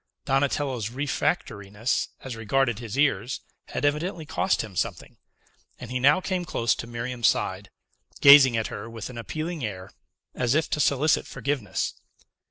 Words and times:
Donatello's 0.25 0.89
refractoriness 0.89 2.07
as 2.23 2.35
regarded 2.35 2.79
his 2.79 2.97
ears 2.97 3.41
had 3.67 3.85
evidently 3.85 4.25
cost 4.25 4.63
him 4.63 4.75
something, 4.75 5.17
and 5.79 5.91
he 5.91 5.99
now 5.99 6.19
came 6.19 6.43
close 6.43 6.73
to 6.73 6.87
Miriam's 6.87 7.27
side, 7.27 7.69
gazing 8.19 8.57
at 8.57 8.65
her 8.73 8.89
with 8.89 9.11
an 9.11 9.17
appealing 9.19 9.63
air, 9.63 9.91
as 10.33 10.55
if 10.55 10.67
to 10.71 10.79
solicit 10.79 11.27
forgiveness. 11.27 11.93